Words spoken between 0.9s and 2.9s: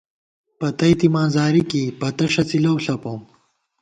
تِماں زاری کېئی، پتہ ݭڅی لَؤ